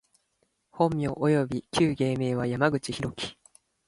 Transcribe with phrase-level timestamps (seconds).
[0.71, 3.37] 本名および旧芸名は、山口大樹（やまぐちひろき）